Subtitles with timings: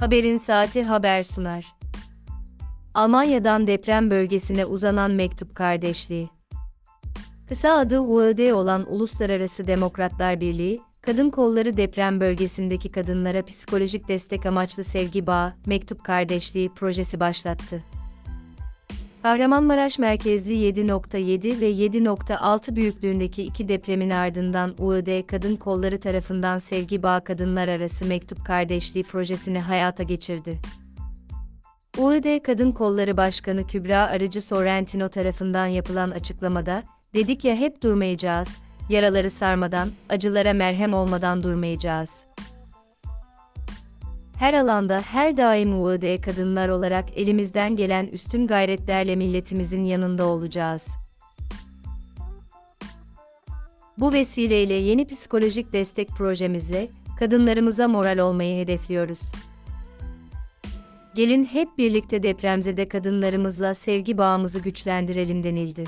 [0.00, 1.66] Haberin saati haber sunar.
[2.94, 6.28] Almanya'dan deprem bölgesine uzanan mektup kardeşliği.
[7.48, 14.84] Kısa adı UAD olan Uluslararası Demokratlar Birliği, kadın kolları deprem bölgesindeki kadınlara psikolojik destek amaçlı
[14.84, 17.84] sevgi bağı, mektup kardeşliği projesi başlattı.
[19.26, 27.20] Kahramanmaraş merkezli 7.7 ve 7.6 büyüklüğündeki iki depremin ardından UAD Kadın Kolları tarafından Sevgi Bağ
[27.20, 30.58] Kadınlar Arası Mektup Kardeşliği projesini hayata geçirdi.
[31.98, 36.82] UAD Kadın Kolları Başkanı Kübra Arıcı Sorrentino tarafından yapılan açıklamada,
[37.14, 38.56] dedik ya hep durmayacağız,
[38.88, 42.24] yaraları sarmadan, acılara merhem olmadan durmayacağız.
[44.38, 50.88] Her alanda her daim UAD kadınlar olarak elimizden gelen üstün gayretlerle milletimizin yanında olacağız.
[53.98, 59.32] Bu vesileyle yeni psikolojik destek projemizle kadınlarımıza moral olmayı hedefliyoruz.
[61.14, 65.84] Gelin hep birlikte depremzede kadınlarımızla sevgi bağımızı güçlendirelim denildi.